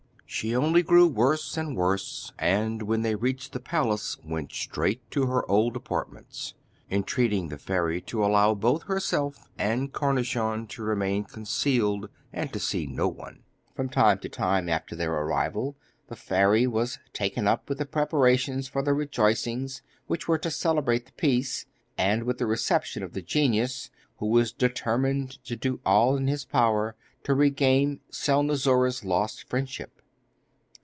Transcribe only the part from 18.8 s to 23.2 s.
the rejoicings which were to celebrate the peace, and with the reception of